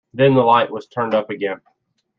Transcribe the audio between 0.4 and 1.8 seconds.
light was turned up again.